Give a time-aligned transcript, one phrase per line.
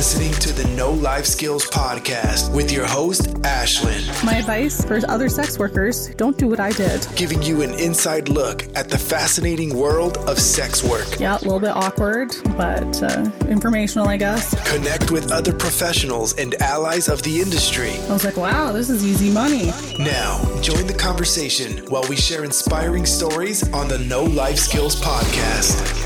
[0.00, 5.28] listening to the No Life Skills Podcast with your host, Ashlynn, My advice for other
[5.28, 7.06] sex workers don't do what I did.
[7.16, 11.20] giving you an inside look at the fascinating world of sex work.
[11.20, 14.54] Yeah, a little bit awkward, but uh, informational, I guess.
[14.72, 17.92] Connect with other professionals and allies of the industry.
[18.08, 19.66] I was like, wow, this is easy money.
[19.98, 25.99] Now, join the conversation while we share inspiring stories on the No Life Skills Podcast.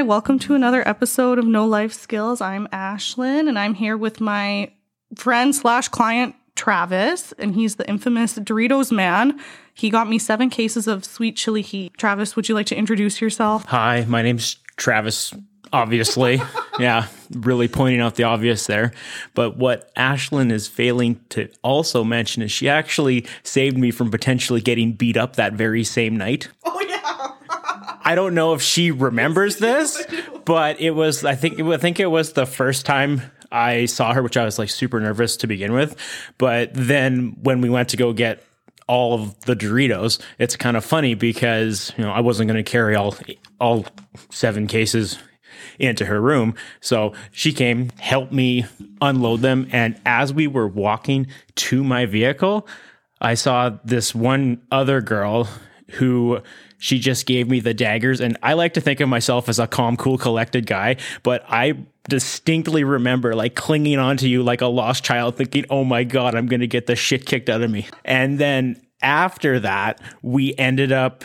[0.00, 2.40] Hi, welcome to another episode of No Life Skills.
[2.40, 4.72] I'm Ashlynn, and I'm here with my
[5.14, 9.38] friend slash client Travis, and he's the infamous Doritos man.
[9.74, 11.98] He got me seven cases of sweet chili heat.
[11.98, 13.66] Travis, would you like to introduce yourself?
[13.66, 15.34] Hi, my name's Travis,
[15.70, 16.40] obviously.
[16.78, 18.92] yeah, really pointing out the obvious there.
[19.34, 24.62] But what Ashlynn is failing to also mention is she actually saved me from potentially
[24.62, 26.48] getting beat up that very same night.
[28.02, 30.02] I don't know if she remembers this,
[30.44, 34.22] but it was I think I think it was the first time I saw her,
[34.22, 35.96] which I was like super nervous to begin with.
[36.38, 38.42] But then when we went to go get
[38.86, 42.70] all of the Doritos, it's kind of funny because you know I wasn't going to
[42.70, 43.14] carry all
[43.60, 43.86] all
[44.30, 45.18] seven cases
[45.78, 46.54] into her room.
[46.80, 48.66] So she came, helped me
[49.00, 51.26] unload them, and as we were walking
[51.56, 52.66] to my vehicle,
[53.20, 55.48] I saw this one other girl
[55.92, 56.40] who
[56.80, 58.20] she just gave me the daggers.
[58.20, 61.74] And I like to think of myself as a calm cool collected guy but I
[62.08, 66.46] distinctly remember like clinging onto you like a lost child thinking oh my god I'm
[66.46, 67.86] going to get the shit kicked out of me.
[68.04, 71.24] And then after that we ended up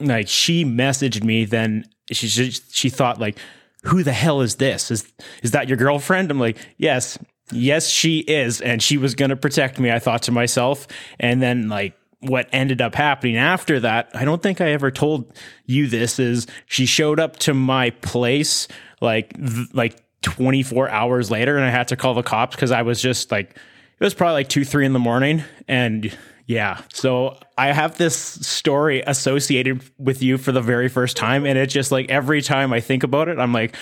[0.00, 3.38] like she messaged me then she she, she thought like
[3.84, 4.90] who the hell is this?
[4.90, 6.30] Is is that your girlfriend?
[6.30, 7.18] I'm like yes.
[7.52, 8.60] Yes she is.
[8.60, 10.88] And she was going to protect me I thought to myself.
[11.20, 15.32] And then like what ended up happening after that, I don't think I ever told
[15.66, 18.68] you this is she showed up to my place
[19.00, 22.82] like th- like 24 hours later and I had to call the cops cuz I
[22.82, 26.80] was just like it was probably like 2 3 in the morning and yeah.
[26.92, 31.72] So I have this story associated with you for the very first time and it's
[31.72, 33.76] just like every time I think about it I'm like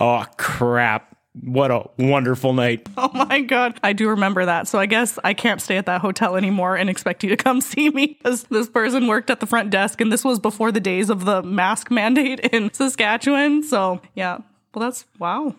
[0.00, 2.88] oh crap what a wonderful night.
[2.96, 4.68] Oh my god, I do remember that.
[4.68, 7.60] So I guess I can't stay at that hotel anymore and expect you to come
[7.60, 10.80] see me because this person worked at the front desk, and this was before the
[10.80, 13.62] days of the mask mandate in Saskatchewan.
[13.62, 14.38] So yeah,
[14.74, 15.54] well that's wow.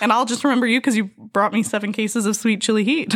[0.00, 3.14] and I'll just remember you because you brought me seven cases of sweet chili heat.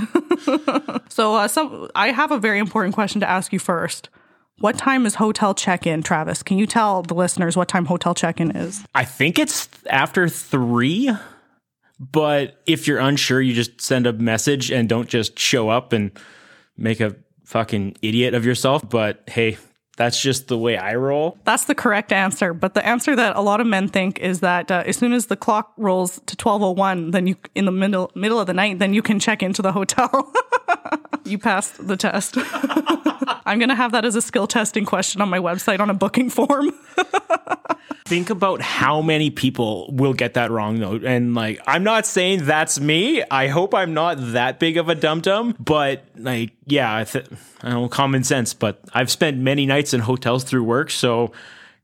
[1.08, 4.08] so uh, some I have a very important question to ask you first.
[4.60, 6.42] What time is hotel check-in, Travis?
[6.42, 8.84] Can you tell the listeners what time hotel check-in is?
[8.92, 11.10] I think it's after 3
[11.98, 16.12] but if you're unsure, you just send a message and don't just show up and
[16.76, 18.88] make a fucking idiot of yourself.
[18.88, 19.58] But hey,
[19.96, 21.36] that's just the way I roll.
[21.42, 22.54] That's the correct answer.
[22.54, 25.26] But the answer that a lot of men think is that uh, as soon as
[25.26, 28.94] the clock rolls to 1201, then you in the middle middle of the night, then
[28.94, 30.32] you can check into the hotel.
[31.28, 32.36] you passed the test.
[33.46, 35.94] I'm going to have that as a skill testing question on my website on a
[35.94, 36.70] booking form.
[38.04, 40.96] Think about how many people will get that wrong though.
[40.96, 43.22] And like, I'm not saying that's me.
[43.30, 47.26] I hope I'm not that big of a dum dum, but like, yeah, I, th-
[47.62, 50.90] I don't know, common sense, but I've spent many nights in hotels through work.
[50.90, 51.32] So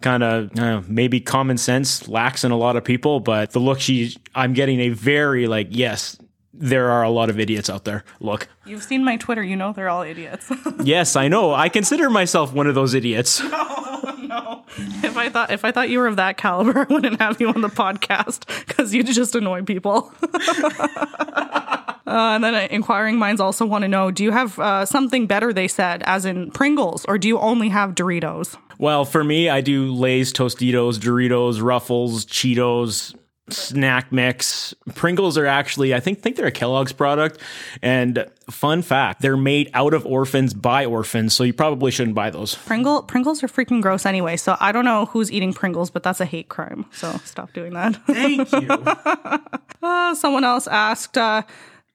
[0.00, 3.80] kind of uh, maybe common sense lacks in a lot of people, but the look
[3.80, 6.18] she, I'm getting a very like, yes,
[6.56, 8.04] there are a lot of idiots out there.
[8.20, 8.48] Look.
[8.64, 9.42] You've seen my Twitter.
[9.42, 10.50] You know they're all idiots.
[10.82, 11.52] yes, I know.
[11.52, 13.40] I consider myself one of those idiots.
[13.42, 14.14] no.
[14.22, 14.64] no.
[15.02, 17.48] If I thought if I thought you were of that caliber, I wouldn't have you
[17.48, 20.12] on the podcast because you'd just annoy people.
[20.22, 25.26] uh, and then uh, inquiring minds also want to know: Do you have uh, something
[25.26, 25.52] better?
[25.52, 28.56] They said, as in Pringles, or do you only have Doritos?
[28.78, 33.14] Well, for me, I do Lay's, Tostitos, Doritos, Ruffles, Cheetos,
[33.48, 34.74] snack mix.
[34.94, 37.38] Pringles are actually, I think, think they're a Kellogg's product.
[37.82, 42.30] And fun fact, they're made out of orphans by orphans, so you probably shouldn't buy
[42.30, 42.54] those.
[42.54, 44.36] Pringle Pringles are freaking gross anyway.
[44.36, 46.86] So I don't know who's eating Pringles, but that's a hate crime.
[46.92, 47.96] So stop doing that.
[48.06, 48.68] Thank you.
[49.82, 51.18] uh, someone else asked.
[51.18, 51.42] Uh,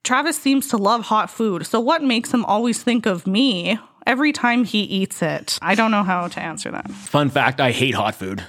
[0.03, 1.65] Travis seems to love hot food.
[1.65, 5.59] So what makes him always think of me every time he eats it?
[5.61, 6.89] I don't know how to answer that.
[6.91, 8.43] Fun fact, I hate hot food.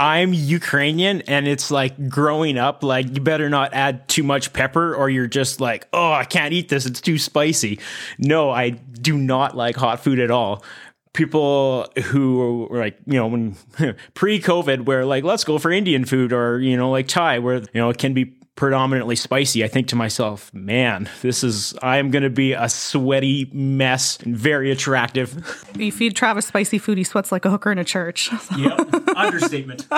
[0.00, 4.94] I'm Ukrainian and it's like growing up, like you better not add too much pepper
[4.94, 6.86] or you're just like, oh, I can't eat this.
[6.86, 7.78] It's too spicy.
[8.18, 10.64] No, I do not like hot food at all.
[11.12, 13.56] People who were like, you know, when
[14.14, 17.56] pre COVID, where like, let's go for Indian food or, you know, like Thai, where,
[17.56, 21.96] you know, it can be predominantly spicy, I think to myself, man, this is, I
[21.96, 25.66] am going to be a sweaty mess and very attractive.
[25.78, 28.30] You feed Travis spicy food, he sweats like a hooker in a church.
[28.58, 28.99] Yep.
[29.26, 29.86] Understatement.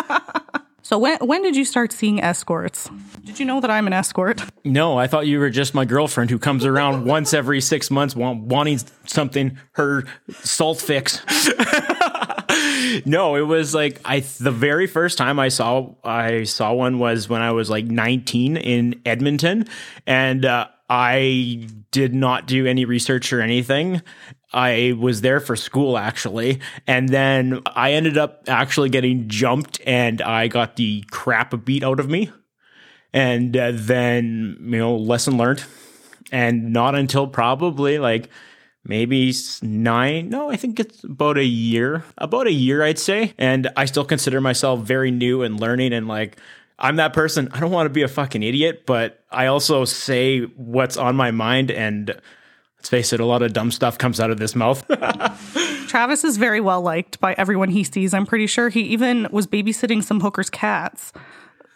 [0.84, 2.90] So when when did you start seeing escorts?
[3.24, 4.42] Did you know that I'm an escort?
[4.64, 8.16] No, I thought you were just my girlfriend who comes around once every six months
[8.16, 11.20] want, wanting something, her salt fix.
[13.06, 17.28] no, it was like I the very first time I saw I saw one was
[17.28, 19.68] when I was like 19 in Edmonton,
[20.04, 24.02] and uh, I did not do any research or anything.
[24.52, 30.20] I was there for school actually, and then I ended up actually getting jumped, and
[30.20, 32.30] I got the crap beat out of me,
[33.12, 35.64] and uh, then you know lesson learned,
[36.30, 38.28] and not until probably like
[38.84, 39.32] maybe
[39.62, 43.32] nine no i think it's about a year about a year i'd say.
[43.38, 46.36] And i still consider myself very new and learning and like
[46.78, 47.48] i'm that person.
[47.52, 51.30] I don't want to be a fucking idiot but i also say what's on my
[51.30, 52.20] mind and
[52.82, 54.84] let's face it a lot of dumb stuff comes out of this mouth
[55.92, 58.14] Travis is very well liked by everyone he sees.
[58.14, 61.12] I'm pretty sure he even was babysitting some hookers' cats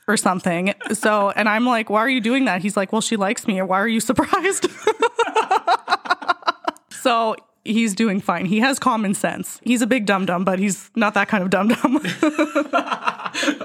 [0.08, 0.72] or something.
[0.94, 2.62] So, and I'm like, why are you doing that?
[2.62, 3.60] He's like, well, she likes me.
[3.60, 4.70] Why are you surprised?
[6.90, 7.36] so
[7.66, 8.46] he's doing fine.
[8.46, 9.60] He has common sense.
[9.64, 11.96] He's a big dum dum, but he's not that kind of dum dum.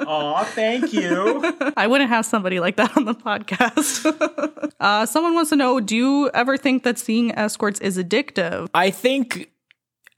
[0.08, 1.42] Aw, thank you
[1.78, 4.74] I wouldn't have somebody like that on the podcast.
[4.80, 8.68] uh, someone wants to know Do you ever think that seeing escorts is addictive?
[8.74, 9.50] I think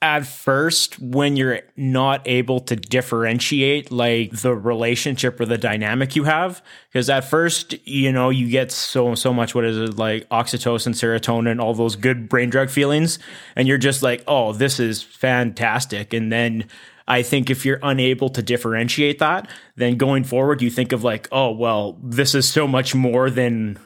[0.04, 6.26] at first when you're not able to differentiate like the relationship or the dynamic you
[6.26, 6.62] have?
[6.90, 10.94] Because at first you know you get so so much what is it like oxytocin
[10.94, 13.18] serotonin all those good brain drug feelings
[13.56, 16.14] and you're just like oh this is fantastic.
[16.14, 16.66] And then
[17.08, 21.30] I think if you're unable to differentiate that, then going forward, you think of like,
[21.32, 23.78] oh, well, this is so much more than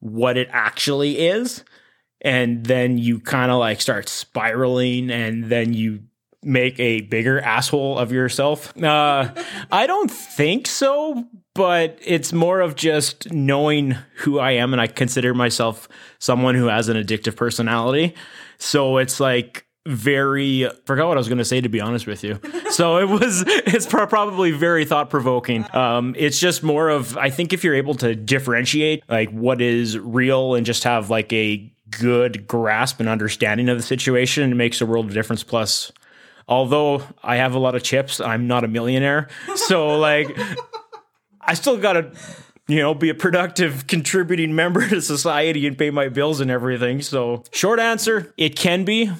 [0.00, 1.64] what it actually is
[2.24, 6.00] and then you kind of like start spiraling and then you
[6.42, 8.76] make a bigger asshole of yourself.
[8.82, 9.32] Uh,
[9.70, 11.24] I don't think so,
[11.54, 15.88] but it's more of just knowing who I am, and I consider myself
[16.18, 18.14] someone who has an addictive personality.
[18.58, 22.24] So it's like very forgot what I was going to say to be honest with
[22.24, 22.40] you.
[22.74, 25.64] So it was it's pro- probably very thought provoking.
[25.76, 29.96] Um, it's just more of I think if you're able to differentiate like what is
[29.96, 34.80] real and just have like a good grasp and understanding of the situation, it makes
[34.80, 35.42] a world of difference.
[35.42, 35.92] Plus,
[36.48, 39.28] although I have a lot of chips, I'm not a millionaire.
[39.54, 40.36] So like,
[41.40, 42.12] I still gotta.
[42.66, 47.02] You know, be a productive, contributing member to society and pay my bills and everything.
[47.02, 49.10] So, short answer, it can be,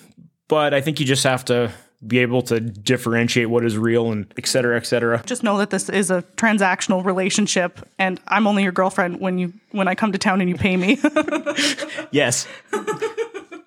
[0.49, 1.71] but I think you just have to
[2.07, 5.23] be able to differentiate what is real and et cetera, et cetera.
[5.27, 9.53] Just know that this is a transactional relationship, and I'm only your girlfriend when you
[9.73, 10.99] when I come to town and you pay me.
[12.11, 12.47] Yes.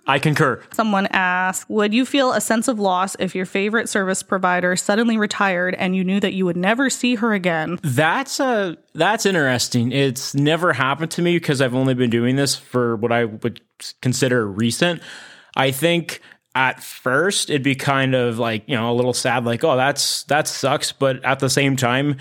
[0.08, 0.64] I concur.
[0.72, 5.18] Someone asked, Would you feel a sense of loss if your favorite service provider suddenly
[5.18, 7.78] retired and you knew that you would never see her again?
[7.84, 9.92] That's uh that's interesting.
[9.92, 13.60] It's never happened to me because I've only been doing this for what I would
[14.02, 15.02] consider recent.
[15.56, 16.22] I think
[16.58, 20.24] at first it'd be kind of like, you know, a little sad like, "Oh, that's
[20.24, 22.18] that sucks," but at the same time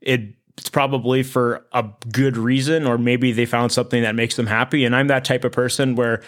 [0.00, 4.46] it it's probably for a good reason or maybe they found something that makes them
[4.46, 6.22] happy and I'm that type of person where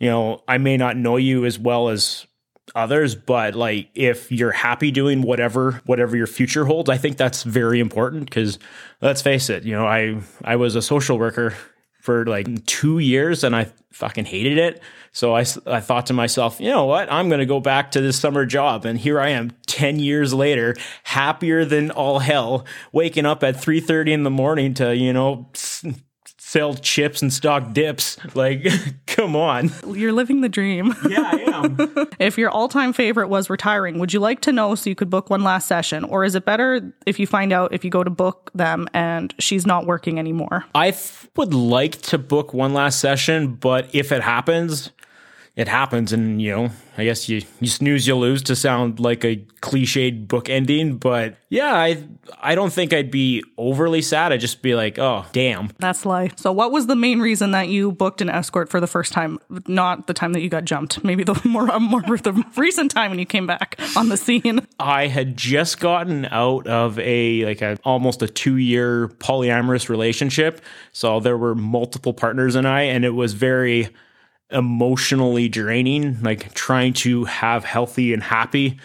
[0.00, 2.26] you know, I may not know you as well as
[2.74, 7.42] others, but like if you're happy doing whatever whatever your future holds, I think that's
[7.42, 8.58] very important because
[9.00, 11.54] let's face it, you know, I I was a social worker
[12.08, 14.80] for like 2 years and I fucking hated it.
[15.12, 17.12] So I, I thought to myself, you know what?
[17.12, 20.32] I'm going to go back to this summer job and here I am 10 years
[20.32, 25.50] later, happier than all hell, waking up at 3:30 in the morning to, you know,
[26.48, 28.16] sell chips and stock dips.
[28.34, 28.66] Like
[29.06, 29.70] come on.
[29.86, 30.94] You're living the dream.
[31.08, 32.08] Yeah, I am.
[32.18, 35.08] if your all time favorite was retiring, would you like to know so you could
[35.08, 36.04] book one last session?
[36.04, 39.32] Or is it better if you find out if you go to book them and
[39.38, 40.66] she's not working anymore?
[40.74, 44.90] I f- would like to book one last session, but if it happens,
[45.58, 48.44] it happens, and you know, I guess you you snooze, you lose.
[48.44, 52.04] To sound like a cliched book ending, but yeah, I
[52.40, 54.32] I don't think I'd be overly sad.
[54.32, 55.72] I'd just be like, oh damn.
[55.80, 58.86] That's life So, what was the main reason that you booked an escort for the
[58.86, 59.40] first time?
[59.66, 61.02] Not the time that you got jumped.
[61.02, 64.64] Maybe the more more the recent time when you came back on the scene.
[64.78, 70.60] I had just gotten out of a like a almost a two year polyamorous relationship,
[70.92, 73.88] so there were multiple partners and I, and it was very
[74.50, 76.22] emotionally draining.
[76.22, 78.78] Like trying to have healthy and happy,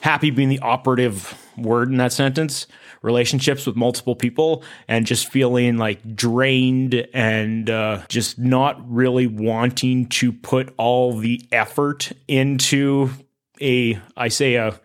[0.00, 2.66] happy being the operative word in that sentence
[3.02, 10.06] relationships with multiple people and just feeling like drained and uh, just not really wanting
[10.06, 13.10] to put all the effort into
[13.60, 14.78] a, I say, a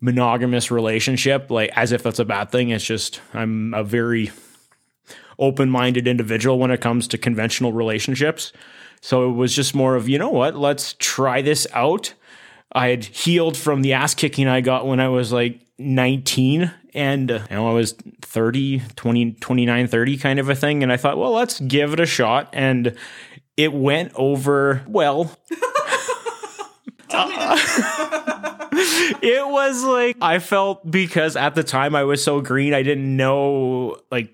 [0.00, 2.70] monogamous relationship, like as if that's a bad thing.
[2.70, 4.32] It's just, I'm a very
[5.38, 8.52] open minded individual when it comes to conventional relationships.
[9.04, 12.14] So it was just more of, you know what, let's try this out.
[12.72, 17.30] I had healed from the ass kicking I got when I was like 19 and
[17.30, 17.92] uh, I was
[18.22, 20.82] 30, 20, 29, 30 kind of a thing.
[20.82, 22.48] And I thought, well, let's give it a shot.
[22.54, 22.96] And
[23.58, 25.36] it went over well.
[29.22, 33.16] it was like I felt because at the time I was so green, I didn't
[33.16, 34.30] know like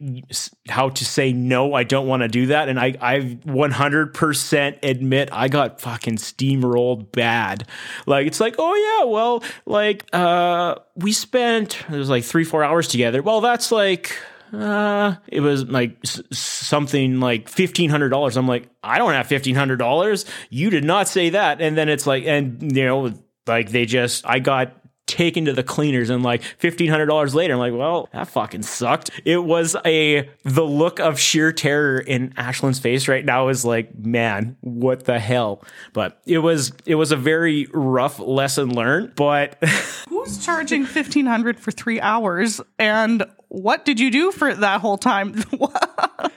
[0.69, 1.75] how to say no.
[1.75, 7.13] I don't want to do that, and I I 100% admit I got fucking steamrolled
[7.13, 7.67] bad.
[8.07, 12.65] Like it's like oh yeah, well like uh we spent it was like three four
[12.65, 13.23] hours together.
[13.23, 14.17] Well that's like
[14.53, 15.97] uh, it was like
[16.33, 18.37] something like fifteen hundred dollars.
[18.37, 20.25] I'm like, I don't have fifteen hundred dollars.
[20.49, 21.61] You did not say that.
[21.61, 23.13] And then it's like, and you know,
[23.47, 24.81] like they just, I got
[25.11, 29.11] taken to the cleaners and like $1500 later i'm like well that fucking sucked.
[29.25, 33.93] It was a the look of sheer terror in Ashlynn's face right now is like
[33.99, 35.65] man what the hell?
[35.93, 39.63] But it was it was a very rough lesson learned but
[40.09, 45.35] who's charging 1500 for three hours and what did you do for that whole time?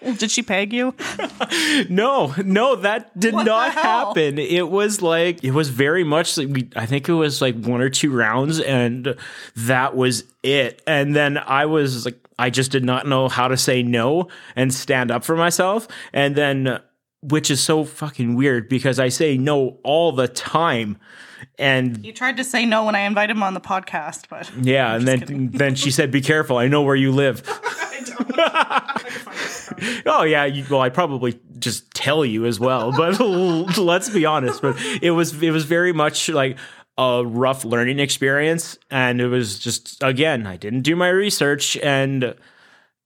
[0.18, 0.96] did she peg you?
[1.90, 4.40] no, no, that did what not happen.
[4.40, 7.82] It was like it was very much like we, I think it was like one
[7.82, 9.16] or two rounds, and
[9.56, 10.82] that was it.
[10.88, 14.74] And then I was like, I just did not know how to say no and
[14.74, 15.88] stand up for myself.
[16.14, 16.80] And then,
[17.22, 20.98] which is so fucking weird because I say no all the time
[21.58, 24.96] and he tried to say no when I invited him on the podcast, but yeah,
[24.96, 25.50] and then kidding.
[25.50, 27.44] then she said, "Be careful, I know where you live."
[30.06, 33.20] oh yeah, you, well I probably just tell you as well, but
[33.78, 34.62] let's be honest.
[34.62, 36.58] But it was it was very much like
[36.98, 42.36] a rough learning experience, and it was just again I didn't do my research and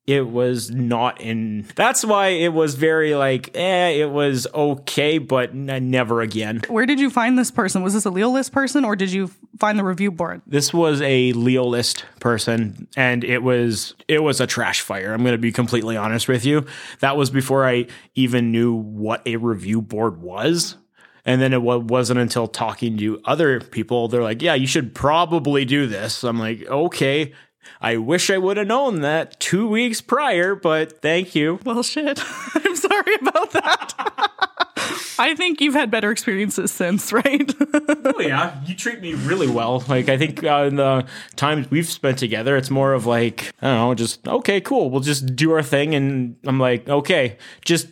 [0.08, 5.50] it was not in that's why it was very like eh it was okay but
[5.50, 6.62] n- never again.
[6.70, 7.84] Where did you find this person?
[7.84, 10.42] Was this a LeoList person or did you find the review board?
[10.48, 15.14] This was a LeoList person and it was it was a trash fire.
[15.14, 16.66] I'm going to be completely honest with you.
[17.02, 17.86] That was before i
[18.16, 20.78] even knew what a review board was.
[21.26, 25.66] And then it wasn't until talking to other people, they're like, yeah, you should probably
[25.66, 26.24] do this.
[26.24, 27.34] I'm like, okay,
[27.82, 31.60] I wish I would have known that two weeks prior, but thank you.
[31.64, 32.22] Well, shit.
[32.56, 34.32] I'm sorry about that.
[35.20, 37.54] I think you've had better experiences since, right?
[37.74, 39.84] oh yeah, you treat me really well.
[39.88, 41.06] Like I think uh, in the
[41.36, 44.90] times we've spent together, it's more of like I don't know, just okay, cool.
[44.90, 47.88] We'll just do our thing, and I'm like, okay, just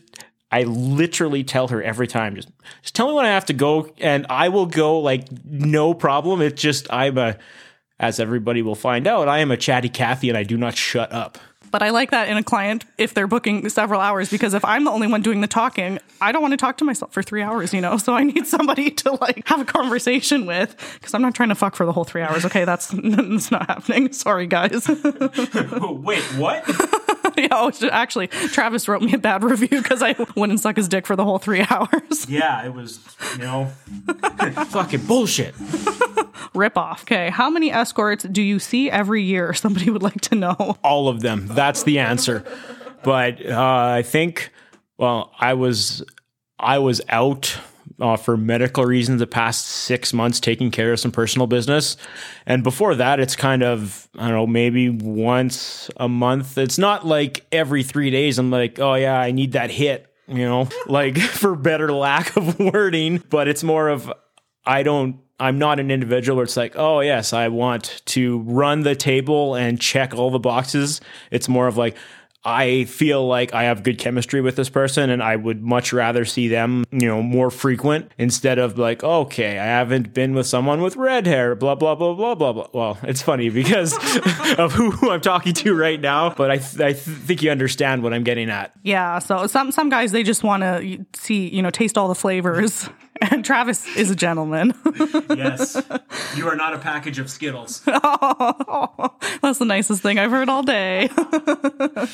[0.51, 2.50] I literally tell her every time, just
[2.82, 6.41] just tell me when I have to go, and I will go like no problem.
[6.41, 7.38] It's just I'm a
[8.00, 11.12] as everybody will find out, I am a chatty Cathy and I do not shut
[11.12, 11.38] up.
[11.72, 14.86] But I like that in a client if they're booking several hours because if I'm
[14.86, 17.42] the only one doing the talking, I don't want to talk to myself for three
[17.42, 17.98] hours, you know?
[17.98, 21.56] So I need somebody to like have a conversation with because I'm not trying to
[21.56, 22.46] fuck for the whole three hours.
[22.46, 24.14] Okay, that's, that's not happening.
[24.14, 24.88] Sorry, guys.
[25.82, 26.64] Wait, what?
[27.38, 30.88] yeah, oh, actually, Travis wrote me a bad review because I went and suck his
[30.88, 32.30] dick for the whole three hours.
[32.30, 33.00] Yeah, it was,
[33.34, 33.65] you know,
[34.68, 35.56] fucking bullshit.
[36.54, 37.04] Rip off.
[37.04, 39.54] Okay, how many escorts do you see every year?
[39.54, 40.77] Somebody would like to know.
[40.84, 41.48] All of them.
[41.48, 42.44] That's the answer.
[43.04, 43.60] But uh,
[43.98, 44.51] I think,
[44.98, 46.04] well, I was,
[46.58, 47.60] I was out
[48.00, 51.98] uh, for medical reasons the past six months taking care of some personal business.
[52.46, 56.58] And before that, it's kind of, I don't know, maybe once a month.
[56.58, 60.46] It's not like every three days I'm like, oh yeah, I need that hit, you
[60.46, 64.12] know, like for better lack of wording, but it's more of,
[64.66, 68.82] I don't I'm not an individual where it's like, oh, yes, I want to run
[68.82, 71.02] the table and check all the boxes.
[71.30, 71.98] It's more of like,
[72.46, 76.25] I feel like I have good chemistry with this person and I would much rather
[76.25, 80.82] see them, you know, more frequent instead of like, okay, I haven't been with someone
[80.82, 82.68] with red hair, blah, blah, blah, blah, blah, blah.
[82.74, 83.94] Well, it's funny because
[84.58, 88.04] of who I'm talking to right now, but I, th- I th- think you understand
[88.04, 88.72] what I'm getting at.
[88.84, 89.20] Yeah.
[89.20, 92.90] So some, some guys, they just want to see, you know, taste all the flavors
[93.22, 94.74] And Travis is a gentleman.
[95.30, 95.82] yes.
[96.36, 97.82] You are not a package of Skittles.
[97.86, 101.10] That's the nicest thing I've heard all day.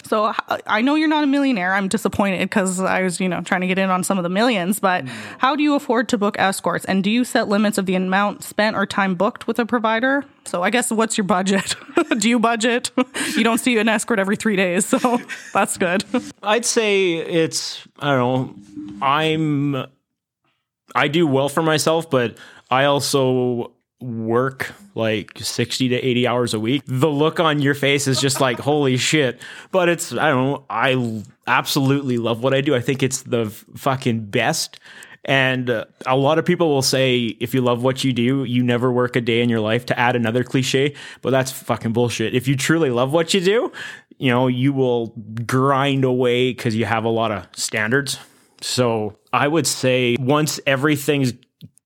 [0.05, 0.31] so
[0.67, 1.73] I know you're not a millionaire.
[1.73, 4.29] I'm disappointed because I was, you know, trying to get in on some of the
[4.29, 4.79] millions.
[4.79, 5.07] But
[5.39, 6.85] how do you afford to book escorts?
[6.85, 10.23] And do you set limits of the amount spent or time booked with a provider?
[10.45, 11.75] So I guess what's your budget?
[12.19, 12.91] do you budget?
[13.35, 15.19] you don't see an escort every three days, so
[15.53, 16.03] that's good.
[16.43, 19.05] I'd say it's I don't know.
[19.05, 19.87] I'm
[20.95, 22.37] I do well for myself, but
[22.69, 26.83] I also work like 60 to 80 hours a week.
[26.87, 29.39] The look on your face is just like holy shit.
[29.71, 32.75] But it's I don't know, I absolutely love what I do.
[32.75, 34.79] I think it's the fucking best.
[35.23, 38.63] And uh, a lot of people will say, if you love what you do, you
[38.63, 42.33] never work a day in your life to add another cliche, but that's fucking bullshit.
[42.33, 43.71] If you truly love what you do,
[44.17, 45.13] you know, you will
[45.45, 48.17] grind away because you have a lot of standards.
[48.61, 51.33] So I would say once everything's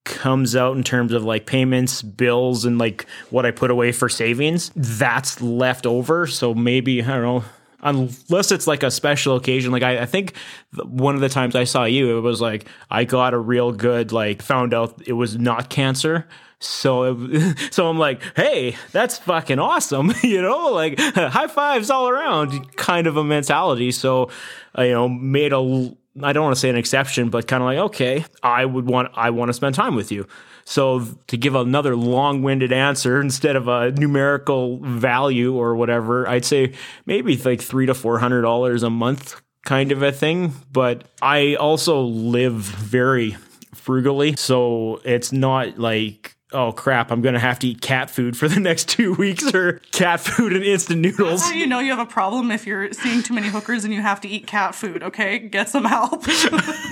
[0.06, 4.08] comes out in terms of like payments, bills, and like what I put away for
[4.08, 6.28] savings, that's left over.
[6.28, 7.44] So maybe, I don't know,
[7.82, 9.72] unless it's like a special occasion.
[9.72, 10.36] Like I, I think
[10.84, 14.12] one of the times I saw you, it was like I got a real good,
[14.12, 16.28] like found out it was not cancer.
[16.60, 17.28] So,
[17.72, 23.08] so I'm like, hey, that's fucking awesome, you know, like high fives all around, kind
[23.08, 23.92] of a mentality.
[23.92, 24.30] So,
[24.78, 27.78] you know, made a I don't want to say an exception, but kind of like,
[27.78, 30.28] okay, I would want, I want to spend time with you.
[30.64, 36.74] So to give another long-winded answer instead of a numerical value or whatever, I'd say
[37.06, 40.54] maybe like three to four hundred dollars a month, kind of a thing.
[40.72, 43.38] But I also live very
[43.74, 48.48] frugally, so it's not like oh crap, I'm gonna have to eat cat food for
[48.48, 51.44] the next two weeks or cat food and instant noodles.
[51.44, 54.02] How you know you have a problem if you're seeing too many hookers and you
[54.02, 55.40] have to eat cat food, okay?
[55.40, 56.26] Get some help.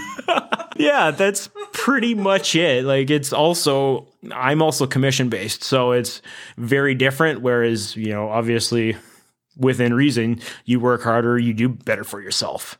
[0.78, 2.86] yeah, that's pretty much it.
[2.86, 6.22] Like it's also I'm also commission based, so it's
[6.58, 7.42] very different.
[7.42, 8.96] Whereas, you know, obviously
[9.58, 12.80] within reason, you work harder, you do better for yourself.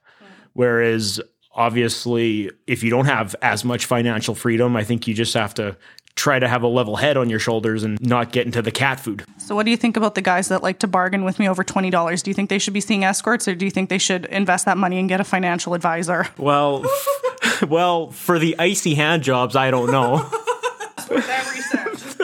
[0.54, 1.22] Whereas
[1.56, 5.78] obviously if you don't have as much financial freedom, I think you just have to
[6.16, 9.00] try to have a level head on your shoulders and not get into the cat
[9.00, 9.26] food.
[9.38, 11.64] So, what do you think about the guys that like to bargain with me over
[11.64, 12.24] twenty dollars?
[12.24, 14.66] Do you think they should be seeing escorts, or do you think they should invest
[14.66, 16.28] that money and get a financial advisor?
[16.38, 16.86] Well,
[17.68, 20.30] well, for the icy hand jobs, I don't know.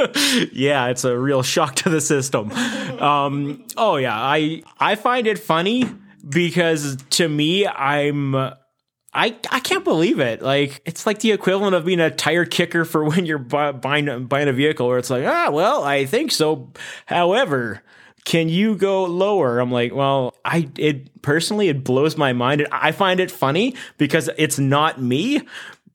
[0.53, 2.51] Yeah, it's a real shock to the system.
[2.51, 5.85] Um, oh yeah, I I find it funny
[6.27, 8.35] because to me, I'm.
[9.13, 10.41] I, I can't believe it.
[10.41, 14.25] Like it's like the equivalent of being a tire kicker for when you're bu- buying
[14.25, 16.71] buying a vehicle, where it's like, ah, well, I think so.
[17.05, 17.81] However,
[18.25, 19.59] can you go lower?
[19.59, 22.67] I'm like, well, I it personally it blows my mind.
[22.71, 25.41] I find it funny because it's not me,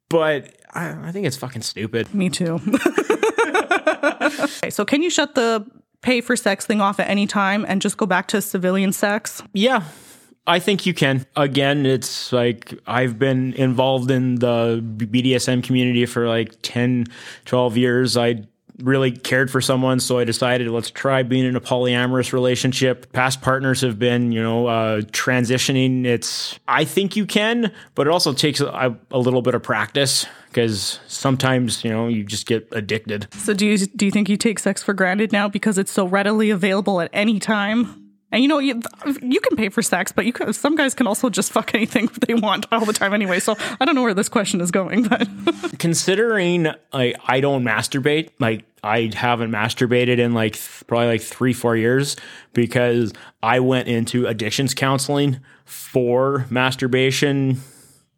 [0.09, 2.13] but I, I think it's fucking stupid.
[2.13, 2.59] Me too.
[4.21, 5.65] okay, so, can you shut the
[6.01, 9.41] pay for sex thing off at any time and just go back to civilian sex?
[9.53, 9.83] Yeah,
[10.47, 11.25] I think you can.
[11.35, 17.05] Again, it's like I've been involved in the BDSM community for like 10,
[17.45, 18.15] 12 years.
[18.15, 18.45] I
[18.79, 23.11] really cared for someone, so I decided let's try being in a polyamorous relationship.
[23.13, 26.05] Past partners have been, you know, uh, transitioning.
[26.05, 30.27] It's I think you can, but it also takes a, a little bit of practice
[30.49, 33.27] because sometimes you know you just get addicted.
[33.33, 36.05] So, do you do you think you take sex for granted now because it's so
[36.05, 38.04] readily available at any time?
[38.35, 38.81] And you know, you,
[39.21, 42.09] you can pay for sex, but you can, some guys can also just fuck anything
[42.27, 43.39] they want all the time anyway.
[43.39, 45.25] So I don't know where this question is going, but
[45.79, 51.53] considering like I don't masturbate, like I haven't masturbated in like th- probably like three,
[51.53, 52.17] four years
[52.51, 57.61] because I went into addictions counseling for masturbation.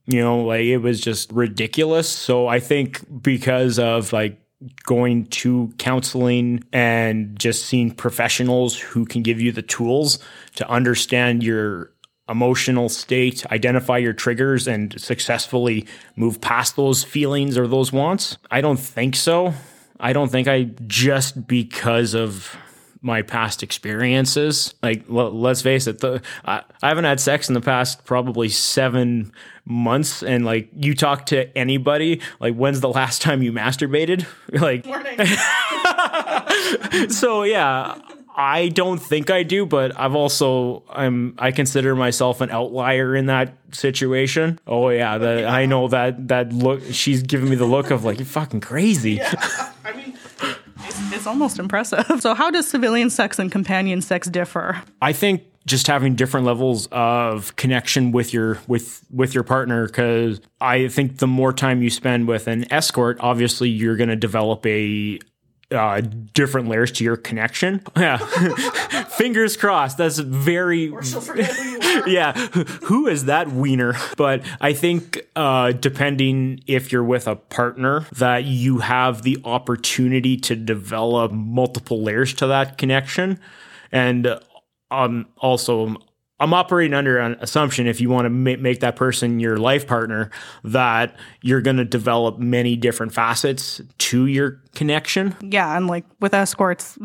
[0.08, 2.10] You know, like it was just ridiculous.
[2.10, 4.40] So I think because of like
[4.86, 10.20] going to counseling and just seeing professionals who can give you the tools
[10.56, 11.92] to understand your
[12.30, 18.38] emotional state, identify your triggers, and successfully move past those feelings or those wants?
[18.52, 19.54] I don't think so.
[20.00, 22.56] I don't think I just because of
[23.08, 24.76] my past experiences.
[24.84, 28.50] Like, l- let's face it, the I, I haven't had sex in the past probably
[28.50, 29.32] seven
[29.66, 34.28] months, and like you talk to anybody, like when's the last time you masturbated?
[34.68, 34.86] Like,
[37.12, 37.96] so yeah.
[38.40, 43.26] I don't think I do, but I've also I'm I consider myself an outlier in
[43.26, 44.60] that situation.
[44.68, 48.20] Oh yeah, that I know that that look she's giving me the look of like
[48.20, 49.16] you're fucking crazy.
[49.16, 49.26] Mean,
[51.14, 52.06] it's, almost impressive.
[52.22, 54.82] So, how does civilian sex and companion sex differ?
[55.02, 60.42] I think just having different levels of connection with your with with your partner because
[60.62, 64.66] I think the more time you spend with an escort, obviously you're going to develop
[64.66, 65.20] a
[65.72, 66.02] uh,
[66.34, 67.82] different layers to your connection.
[67.96, 68.18] Yeah,
[69.18, 69.98] fingers crossed.
[69.98, 70.94] That's very.
[72.06, 72.34] yeah,
[72.84, 73.96] who is that wiener?
[74.16, 80.38] But I think uh, depending if you're with a partner, that you have the opportunity
[80.38, 83.40] to develop multiple layers to that connection,
[83.92, 84.40] and
[84.90, 85.98] um, also
[86.40, 89.88] I'm operating under an assumption if you want to ma- make that person your life
[89.88, 90.30] partner
[90.64, 95.36] that you're going to develop many different facets to your connection.
[95.42, 96.98] Yeah, and like with escorts,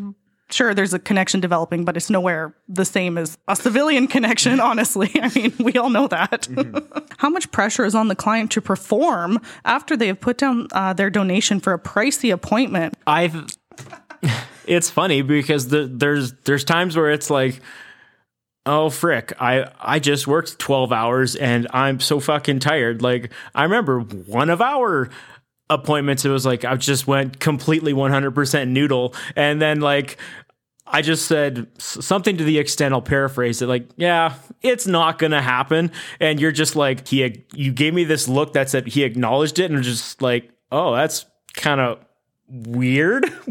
[0.51, 5.11] sure there's a connection developing, but it's nowhere the same as a civilian connection, honestly.
[5.21, 6.42] I mean, we all know that.
[6.51, 7.05] Mm-hmm.
[7.18, 10.92] How much pressure is on the client to perform after they have put down uh,
[10.92, 12.95] their donation for a pricey appointment?
[13.07, 13.47] I've
[14.66, 17.61] it's funny because the, there's there's times where it's like
[18.66, 23.62] oh frick i i just worked 12 hours and i'm so fucking tired like i
[23.62, 25.11] remember one of our
[25.68, 30.18] appointments it was like i just went completely 100% noodle and then like
[30.92, 35.40] I just said something to the extent I'll paraphrase it like, yeah, it's not to
[35.40, 35.90] happen.
[36.20, 39.70] And you're just like, he, you gave me this look that said he acknowledged it
[39.70, 42.05] and just like, oh, that's kind of
[42.46, 43.27] weird.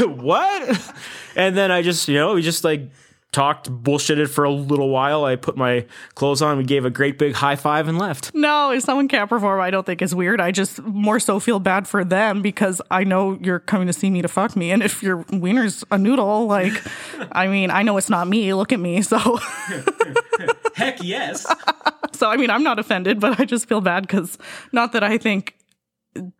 [0.00, 0.94] what?
[1.36, 2.90] And then I just, you know, we just like
[3.34, 5.24] talked, bullshitted for a little while.
[5.24, 6.56] I put my clothes on.
[6.56, 8.32] We gave a great big high five and left.
[8.34, 10.40] No, if someone can't perform, I don't think it's weird.
[10.40, 14.08] I just more so feel bad for them because I know you're coming to see
[14.08, 14.70] me to fuck me.
[14.70, 16.72] And if your wiener's a noodle, like,
[17.32, 18.54] I mean, I know it's not me.
[18.54, 19.02] Look at me.
[19.02, 19.18] So.
[20.74, 21.46] Heck yes.
[22.12, 24.38] so, I mean, I'm not offended, but I just feel bad because
[24.72, 25.56] not that I think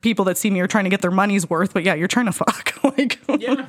[0.01, 2.27] people that see me are trying to get their money's worth, but yeah, you're trying
[2.27, 2.75] to fuck.
[2.99, 3.67] like, yeah.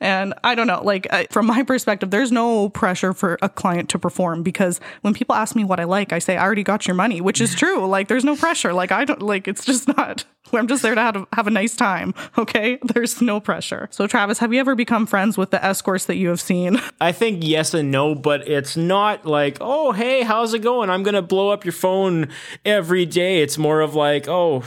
[0.00, 3.88] and I don't know, like I, from my perspective, there's no pressure for a client
[3.90, 6.86] to perform because when people ask me what I like, I say, I already got
[6.86, 7.86] your money, which is true.
[7.86, 8.72] Like, there's no pressure.
[8.72, 11.76] Like, I don't like, it's just not, I'm just there to have, have a nice
[11.76, 12.14] time.
[12.38, 12.78] Okay.
[12.84, 13.88] There's no pressure.
[13.90, 16.80] So Travis, have you ever become friends with the escorts that you have seen?
[17.00, 20.88] I think yes and no, but it's not like, oh, hey, how's it going?
[20.88, 22.28] I'm going to blow up your phone
[22.64, 23.42] every day.
[23.42, 24.62] It's more of like, oh,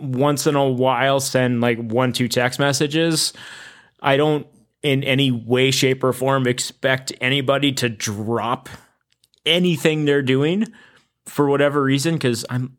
[0.00, 3.32] once in a while send like one, two text messages.
[4.00, 4.46] I don't
[4.82, 8.68] in any way, shape, or form expect anybody to drop
[9.46, 10.66] anything they're doing
[11.24, 12.76] for whatever reason, because I'm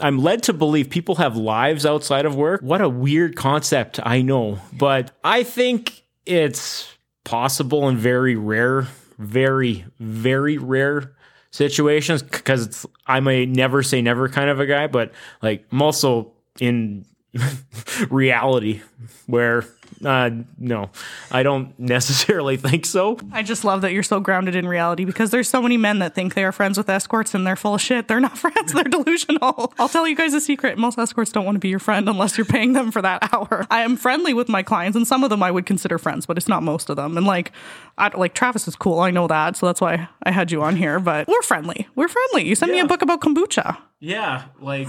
[0.00, 2.60] I'm led to believe people have lives outside of work.
[2.60, 4.58] What a weird concept, I know.
[4.72, 11.14] But I think it's possible and very rare, very, very rare
[11.52, 16.33] situations because I'm a never say never kind of a guy, but like I'm also
[16.60, 17.06] in
[18.10, 18.80] reality
[19.26, 19.64] where
[20.04, 20.90] uh, no,
[21.30, 23.18] I don't necessarily think so.
[23.32, 26.14] I just love that you're so grounded in reality because there's so many men that
[26.14, 28.08] think they are friends with escorts and they're full of shit.
[28.08, 29.72] They're not friends, they're delusional.
[29.78, 30.78] I'll tell you guys a secret.
[30.78, 33.66] Most escorts don't want to be your friend unless you're paying them for that hour.
[33.70, 36.36] I am friendly with my clients and some of them I would consider friends, but
[36.36, 37.16] it's not most of them.
[37.16, 37.52] And like,
[37.96, 39.00] I, like Travis is cool.
[39.00, 39.56] I know that.
[39.56, 41.88] So that's why I had you on here, but we're friendly.
[41.94, 42.46] We're friendly.
[42.46, 42.76] You sent yeah.
[42.76, 43.78] me a book about kombucha.
[44.00, 44.44] Yeah.
[44.60, 44.88] Like,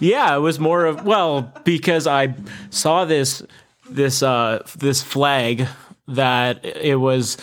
[0.00, 2.34] yeah, it was more of well because I
[2.70, 3.42] saw this
[3.90, 5.66] this uh this flag
[6.08, 7.36] that it was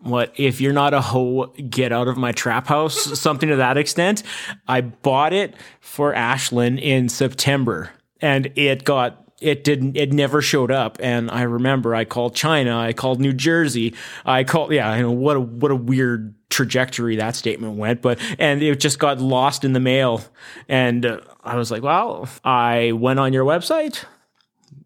[0.00, 3.76] what if you're not a hoe get out of my trap house something to that
[3.76, 4.22] extent.
[4.66, 10.70] I bought it for Ashlynn in september and it got it didn't it never showed
[10.70, 10.96] up.
[11.00, 15.10] And i remember i called china i called new jersey i called yeah i know
[15.10, 19.64] what a what a weird trajectory that statement went, but and it just got lost
[19.64, 20.22] in the mail.
[20.68, 24.04] And uh, I was like, well, I went on your website.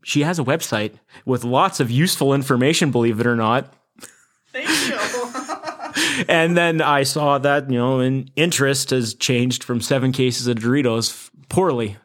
[0.02, 0.94] She has a website
[1.26, 3.74] with lots of useful information, believe it or not.
[4.50, 6.24] Thank you.
[6.28, 10.56] and then I saw that, you know, in interest has changed from seven cases of
[10.56, 11.98] Doritos poorly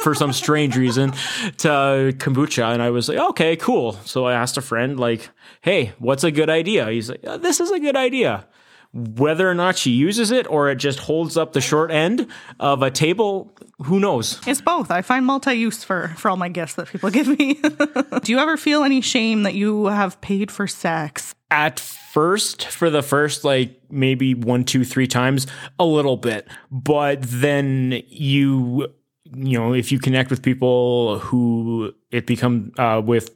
[0.00, 1.12] for some strange reason
[1.58, 2.72] to kombucha.
[2.72, 3.92] And I was like, okay, cool.
[4.04, 6.90] So I asked a friend, like, hey, what's a good idea?
[6.90, 8.46] He's like, oh, this is a good idea
[8.94, 12.28] whether or not she uses it or it just holds up the short end
[12.60, 13.52] of a table,
[13.82, 14.40] who knows?
[14.46, 14.90] It's both.
[14.90, 17.54] I find multi-use for for all my gifts that people give me.
[17.54, 21.34] Do you ever feel any shame that you have paid for sex?
[21.50, 25.46] At first, for the first like maybe one, two, three times,
[25.78, 28.92] a little bit, but then you
[29.32, 33.30] you know if you connect with people who it become uh, with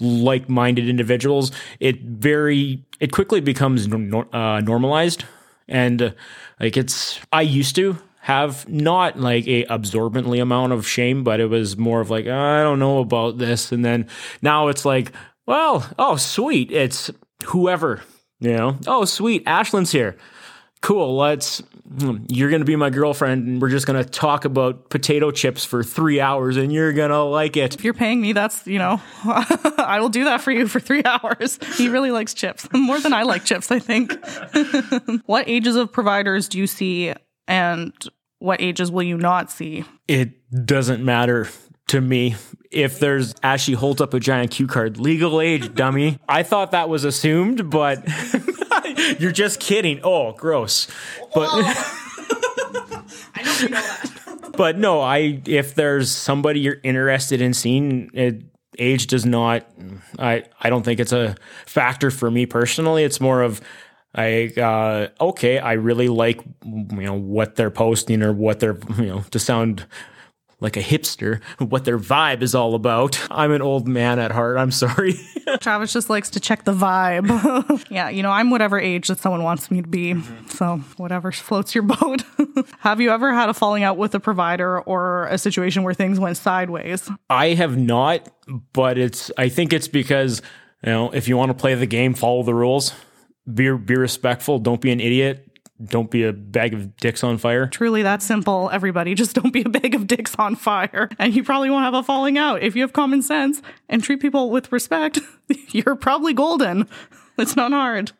[0.00, 3.86] like-minded individuals it very it quickly becomes
[4.32, 5.24] uh, normalized.
[5.68, 6.10] And uh,
[6.60, 11.46] like it's i used to have not like a absorbently amount of shame but it
[11.46, 13.72] was more of like i don't know about this.
[13.72, 14.08] And then
[14.42, 15.12] now it's like
[15.46, 17.10] well oh sweet it's
[17.46, 18.02] whoever
[18.40, 20.16] You know, oh sweet, Ashlynn's here.
[20.82, 21.16] Cool.
[21.16, 21.62] Let's.
[22.28, 26.20] You're gonna be my girlfriend, and we're just gonna talk about potato chips for three
[26.20, 27.74] hours, and you're gonna like it.
[27.74, 31.02] If you're paying me, that's, you know, I will do that for you for three
[31.04, 31.58] hours.
[31.76, 34.16] He really likes chips more than I like chips, I think.
[35.26, 37.14] what ages of providers do you see
[37.48, 37.92] and
[38.38, 39.84] what ages will you not see?
[40.08, 40.32] It
[40.66, 41.48] doesn't matter
[41.88, 42.34] to me
[42.70, 44.98] if there's as she holds up a giant cue card.
[44.98, 46.18] Legal age, dummy.
[46.28, 48.04] I thought that was assumed, but
[49.18, 50.00] you're just kidding.
[50.02, 50.88] Oh, gross.
[51.34, 51.48] But.
[53.34, 54.52] I know you know that.
[54.56, 58.42] but no, I if there's somebody you're interested in seeing, it,
[58.78, 59.66] age does not.
[60.18, 63.04] I I don't think it's a factor for me personally.
[63.04, 63.60] It's more of
[64.14, 69.06] I uh, okay, I really like you know what they're posting or what they're you
[69.06, 69.86] know to sound
[70.60, 73.20] like a hipster, what their vibe is all about.
[73.30, 74.56] I'm an old man at heart.
[74.56, 75.14] I'm sorry.
[75.60, 77.84] Travis just likes to check the vibe.
[77.90, 80.20] yeah, you know, I'm whatever age that someone wants me to be.
[80.48, 82.24] So, whatever floats your boat.
[82.78, 86.18] Have you ever had a falling out with a provider or a situation where things
[86.18, 87.08] went sideways?
[87.28, 88.28] I have not,
[88.72, 90.40] but it's I think it's because
[90.82, 92.92] you know if you want to play the game, follow the rules.
[93.52, 94.58] Be be respectful.
[94.58, 95.45] Don't be an idiot.
[95.84, 97.66] Don't be a bag of dicks on fire.
[97.66, 99.14] Truly that simple, everybody.
[99.14, 101.10] Just don't be a bag of dicks on fire.
[101.18, 102.62] And you probably won't have a falling out.
[102.62, 105.18] If you have common sense and treat people with respect,
[105.68, 106.88] you're probably golden.
[107.38, 108.12] It's not hard.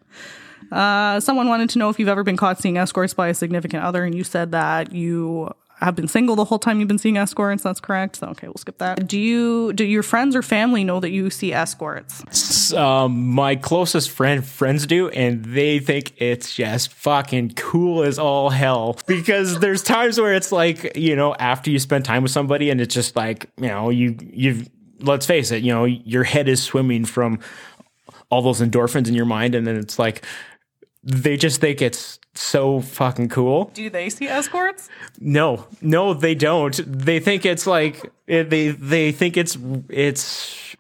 [0.71, 3.83] Uh, someone wanted to know if you've ever been caught seeing escorts by a significant
[3.83, 7.19] other, and you said that you have been single the whole time you've been seeing
[7.19, 7.63] escorts.
[7.63, 8.17] That's correct.
[8.17, 9.07] So okay, we'll skip that.
[9.07, 12.73] Do you do your friends or family know that you see escorts?
[12.73, 18.51] Um, my closest friend friends do, and they think it's just fucking cool as all
[18.51, 18.99] hell.
[19.07, 22.81] Because there's times where it's like you know after you spend time with somebody, and
[22.81, 24.69] it's just like you know you you've
[25.01, 27.39] let's face it, you know your head is swimming from
[28.31, 30.25] all those endorphins in your mind, and then it's like
[31.03, 33.71] they just think it's so fucking cool.
[33.75, 34.89] Do they see escorts?
[35.21, 36.79] No, no, they don't.
[36.87, 39.57] They think it's like they they think it's
[39.89, 40.77] it's.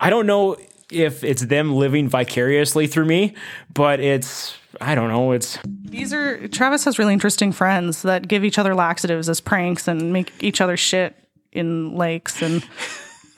[0.00, 0.56] I don't know
[0.90, 3.34] if it's them living vicariously through me,
[3.72, 5.32] but it's I don't know.
[5.32, 9.88] It's These are Travis has really interesting friends that give each other laxatives as pranks
[9.88, 11.16] and make each other shit
[11.52, 12.66] in lakes and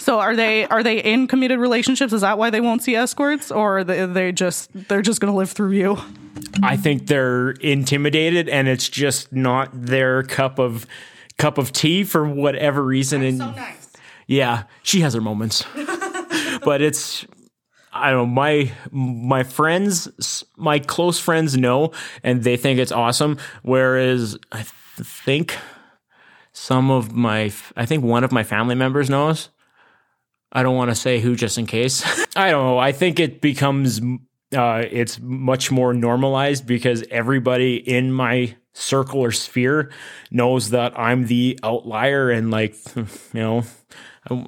[0.07, 2.12] so are they are they in committed relationships?
[2.12, 5.35] Is that why they won't see escorts, or are they, they just they're just gonna
[5.35, 5.99] live through you?
[6.62, 10.87] I think they're intimidated, and it's just not their cup of
[11.38, 13.23] cup of tea for whatever reason.
[13.23, 13.90] and nice.
[14.29, 15.64] yeah, she has her moments,
[16.64, 17.27] but it's
[17.92, 21.90] I don't know my my friends, my close friends know,
[22.23, 23.38] and they think it's awesome.
[23.64, 25.57] Whereas I th- think
[26.53, 29.49] some of my, I think one of my family members knows.
[30.57, 32.03] I don't want to say who just in case.
[32.37, 32.79] I don't know.
[32.79, 34.01] I think it becomes
[34.57, 39.92] uh, it's much more normalized because everybody in my circle or sphere
[40.31, 43.64] knows that I'm the outlier and like you know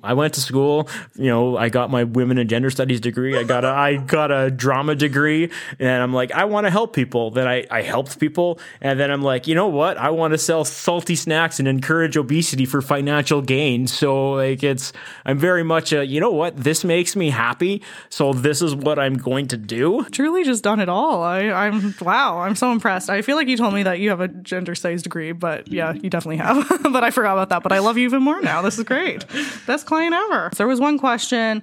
[0.03, 3.45] I, went to school you know I got my women and gender studies degree I
[3.45, 7.31] got a I got a drama degree and I'm like I want to help people
[7.31, 10.39] then I, I helped people and then I'm like you know what I want to
[10.39, 14.93] sell salty snacks and encourage obesity for financial gain so like it's
[15.25, 18.99] I'm very much a you know what this makes me happy so this is what
[18.99, 21.23] I'm going to do Truly just done it all.
[21.23, 23.11] I, I'm wow, I'm so impressed.
[23.11, 25.93] I feel like you told me that you have a gender studies degree, but yeah,
[25.93, 26.67] you definitely have.
[26.83, 27.63] but I forgot about that.
[27.63, 28.63] But I love you even more now.
[28.63, 29.25] This is great.
[29.69, 30.49] Best client ever.
[30.55, 31.63] So there was one question.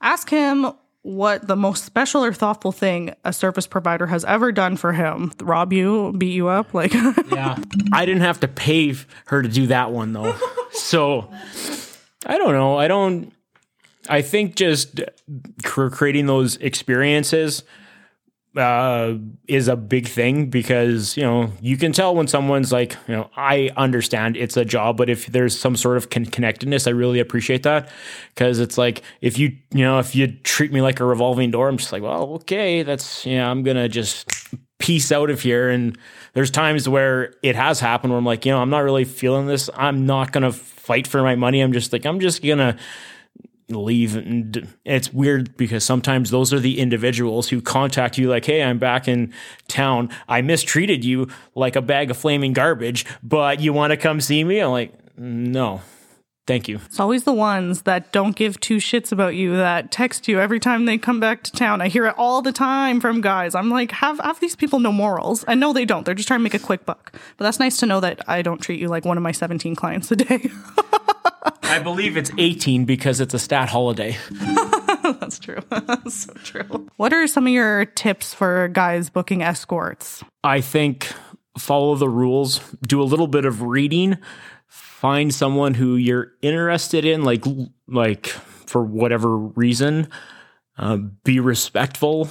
[0.00, 0.70] Ask him
[1.02, 5.32] what the most special or thoughtful thing a service provider has ever done for him.
[5.42, 6.94] Rob you, beat you up, like
[7.32, 7.58] Yeah.
[7.92, 8.94] I didn't have to pay
[9.26, 10.36] her to do that one though.
[10.70, 11.28] So
[12.24, 12.76] I don't know.
[12.76, 13.32] I don't
[14.08, 15.00] I think just
[15.64, 17.64] creating those experiences
[18.56, 19.14] uh,
[19.48, 23.30] is a big thing because you know you can tell when someone's like you know
[23.36, 27.20] I understand it's a job, but if there's some sort of con- connectedness, I really
[27.20, 27.90] appreciate that.
[28.34, 31.68] Because it's like if you you know if you treat me like a revolving door,
[31.68, 34.30] I'm just like well okay that's yeah I'm gonna just
[34.78, 35.68] piece out of here.
[35.68, 35.96] And
[36.34, 39.46] there's times where it has happened where I'm like you know I'm not really feeling
[39.46, 39.70] this.
[39.74, 41.60] I'm not gonna fight for my money.
[41.60, 42.76] I'm just like I'm just gonna
[43.68, 48.62] leave and it's weird because sometimes those are the individuals who contact you like hey
[48.62, 49.32] i'm back in
[49.66, 51.26] town i mistreated you
[51.56, 54.94] like a bag of flaming garbage but you want to come see me i'm like
[55.18, 55.80] no
[56.46, 60.28] thank you It's always the ones that don't give two shits about you that text
[60.28, 61.80] you every time they come back to town.
[61.80, 63.56] I hear it all the time from guys.
[63.56, 65.42] I'm like, have have these people no morals?
[65.44, 66.06] And no, they don't.
[66.06, 67.12] They're just trying to make a quick buck.
[67.36, 69.74] But that's nice to know that I don't treat you like one of my 17
[69.74, 70.48] clients a day.
[71.68, 74.16] i believe it's 18 because it's a stat holiday
[75.20, 75.58] That's true.
[75.70, 76.88] That's so true.
[76.96, 80.22] What are some of your tips for guys booking escorts?
[80.42, 81.12] I think
[81.58, 84.18] follow the rules, do a little bit of reading,
[84.66, 87.44] find someone who you're interested in, like
[87.88, 90.08] like for whatever reason.
[90.78, 92.28] Uh, be respectful.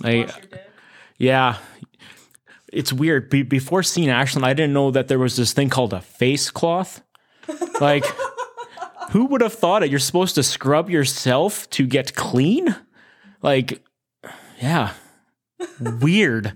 [0.00, 0.30] Like,
[1.18, 1.56] yeah,
[2.72, 3.30] it's weird.
[3.30, 6.50] Be- before seeing Ashlynn, I didn't know that there was this thing called a face
[6.50, 7.02] cloth.
[7.80, 8.04] Like,
[9.10, 9.90] who would have thought it?
[9.90, 12.74] You're supposed to scrub yourself to get clean.
[13.42, 13.82] Like,
[14.60, 14.92] yeah,
[15.80, 16.52] weird.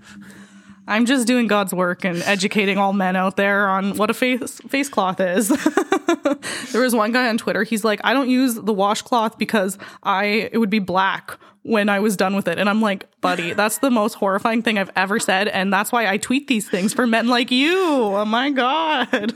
[0.87, 4.61] I'm just doing God's work and educating all men out there on what a face
[4.69, 5.49] face cloth is.
[6.73, 7.63] there was one guy on Twitter.
[7.63, 12.01] He's like, I don't use the washcloth because I it would be black when I
[12.01, 12.59] was done with it.
[12.59, 15.47] And I'm like, buddy, that's the most horrifying thing I've ever said.
[15.47, 17.79] And that's why I tweet these things for men like you.
[17.79, 19.35] Oh my God.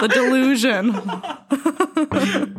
[0.00, 0.92] The delusion.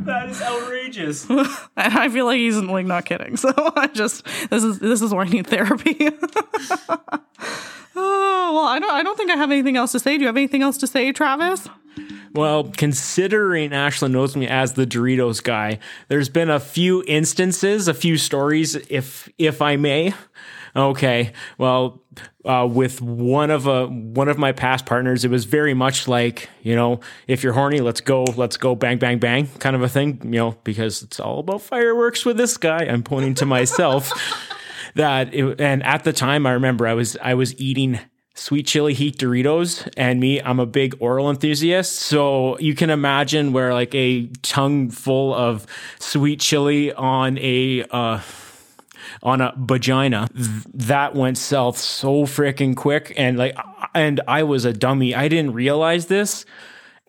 [0.05, 1.29] That is outrageous.
[1.29, 3.38] And I feel like he's like not kidding.
[3.38, 5.95] So I just this is this is why I need therapy.
[7.95, 10.17] oh, well, I don't I don't think I have anything else to say.
[10.17, 11.69] Do you have anything else to say, Travis?
[12.34, 15.79] Well, considering Ashlynn knows me as the Doritos guy,
[16.10, 20.13] there's been a few instances, a few stories, if if I may.
[20.75, 22.01] Okay, well,
[22.45, 26.49] uh, with one of a one of my past partners, it was very much like
[26.62, 29.89] you know, if you're horny, let's go, let's go, bang, bang, bang, kind of a
[29.89, 30.19] thing.
[30.23, 32.86] You know, because it's all about fireworks with this guy.
[32.86, 34.12] I'm pointing to myself.
[34.95, 37.99] that it, and at the time, I remember I was I was eating
[38.39, 39.88] sweet chili heat Doritos.
[39.97, 41.95] And me, I'm a big oral enthusiast.
[41.95, 45.67] So you can imagine where like a tongue full of
[45.99, 48.21] sweet chili on a, uh,
[49.24, 53.13] on a vagina th- that went south so freaking quick.
[53.17, 53.58] And like
[53.93, 55.15] and i was a dummy.
[55.15, 56.45] I didn't realize this.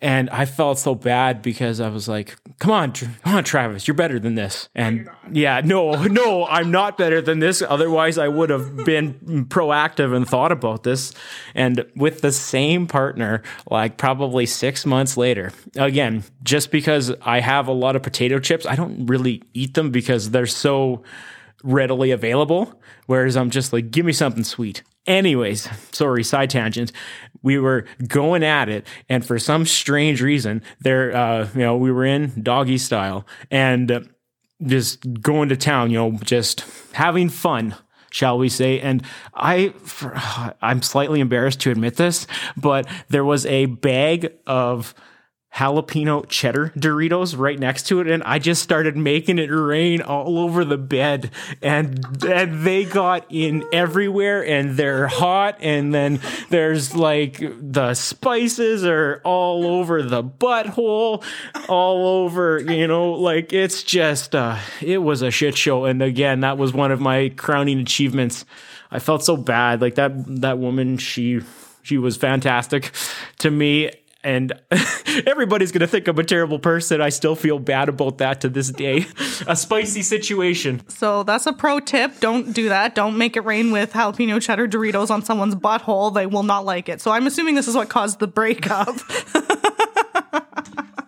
[0.03, 3.93] And i felt so bad because i was like come on come on travis you're
[3.95, 4.67] better than this.
[4.73, 7.61] And yeah no no i'm not better than this.
[7.61, 11.13] Otherwise i would have been proactive and thought about this.
[11.53, 17.67] And with the same partner like probably six months later again just because i have
[17.67, 21.03] a lot of potato chips i don't really eat them because they're so
[21.63, 22.79] readily available.
[23.05, 24.83] Whereas I'm just like, give me something sweet.
[25.07, 26.91] Anyways, sorry, side tangent.
[27.41, 31.91] We were going at it, and for some strange reason, there, uh, you know, we
[31.91, 34.01] were in doggy style and uh,
[34.63, 37.75] just going to town, you know, just having fun
[38.11, 38.79] shall we say.
[38.79, 40.13] And I, for,
[40.61, 44.93] I'm slightly embarrassed to admit this, but there was a bag of
[45.53, 50.39] jalapeno cheddar Doritos right next to it, and I just started making it rain all
[50.39, 56.95] over the bed, and and they got in everywhere, and they're hot, and then there's
[56.95, 61.23] like the spices are all over the butthole,
[61.67, 66.39] all over, you know, like it's just uh, it was a shit show, and again,
[66.41, 68.45] that was one of my crowning achievements.
[68.89, 70.11] I felt so bad, like that
[70.41, 71.41] that woman, she
[71.83, 72.91] she was fantastic
[73.39, 73.91] to me
[74.23, 74.53] and
[75.25, 77.01] everybody's going to think I'm a terrible person.
[77.01, 79.05] I still feel bad about that to this day.
[79.47, 80.87] a spicy situation.
[80.89, 82.19] So that's a pro tip.
[82.19, 82.95] Don't do that.
[82.95, 86.13] Don't make it rain with jalapeno cheddar Doritos on someone's butthole.
[86.13, 87.01] They will not like it.
[87.01, 88.95] So I'm assuming this is what caused the breakup.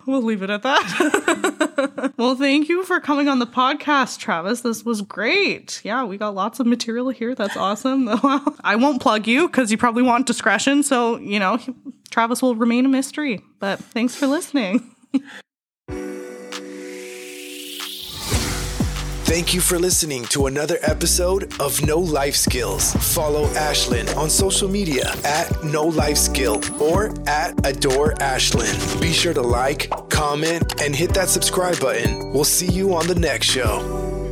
[0.06, 2.12] we'll leave it at that.
[2.16, 4.60] well, thank you for coming on the podcast, Travis.
[4.62, 5.80] This was great.
[5.84, 7.34] Yeah, we got lots of material here.
[7.34, 8.08] That's awesome.
[8.64, 10.82] I won't plug you because you probably want discretion.
[10.82, 11.58] So, you know,
[12.10, 13.42] Travis will remain a mystery.
[13.58, 14.90] But thanks for listening.
[19.34, 22.92] Thank you for listening to another episode of No Life Skills.
[23.14, 29.00] Follow Ashlynn on social media at No Life Skill or at Adore Ashlynn.
[29.00, 32.32] Be sure to like, comment, and hit that subscribe button.
[32.32, 34.23] We'll see you on the next show.